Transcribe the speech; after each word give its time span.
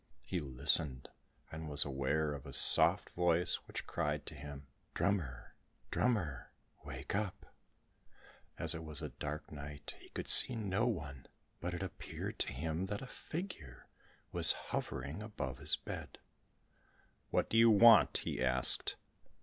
He 0.25 0.39
listened, 0.39 1.09
and 1.51 1.69
was 1.69 1.85
aware 1.85 2.33
of 2.33 2.47
a 2.47 2.53
soft 2.53 3.11
voice 3.11 3.57
which 3.67 3.85
cried 3.85 4.25
to 4.25 4.33
him, 4.33 4.65
"Drummer, 4.95 5.53
drummer, 5.91 6.49
wake 6.83 7.13
up!" 7.13 7.53
As 8.57 8.73
it 8.73 8.83
was 8.83 9.03
a 9.03 9.09
dark 9.09 9.51
night 9.51 9.93
he 9.99 10.09
could 10.09 10.27
see 10.27 10.55
no 10.55 10.87
one, 10.87 11.27
but 11.59 11.75
it 11.75 11.83
appeared 11.83 12.39
to 12.39 12.51
him 12.51 12.87
that 12.87 13.03
a 13.03 13.05
figure 13.05 13.85
was 14.31 14.53
hovering 14.73 15.21
about 15.21 15.59
his 15.59 15.75
bed. 15.75 16.17
"What 17.29 17.47
do 17.47 17.55
you 17.55 17.69
want?" 17.69 18.21
he 18.25 18.43
asked. 18.43 18.95